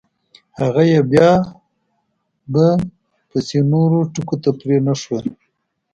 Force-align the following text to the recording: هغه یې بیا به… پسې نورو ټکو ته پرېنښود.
هغه 0.59 0.83
یې 0.91 0.99
بیا 1.11 1.29
به… 2.53 2.67
پسې 3.29 3.59
نورو 3.71 3.99
ټکو 4.13 4.35
ته 4.43 4.49
پرېنښود. 4.59 5.25